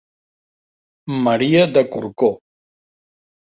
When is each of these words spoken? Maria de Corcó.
Maria 1.27 1.63
de 1.77 1.87
Corcó. 1.97 2.33